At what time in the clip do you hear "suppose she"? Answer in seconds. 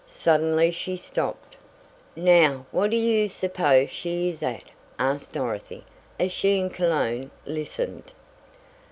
3.29-4.29